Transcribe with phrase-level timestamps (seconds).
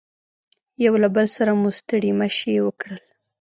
[0.85, 2.97] یو له بل سره مو ستړي مشي وکړل.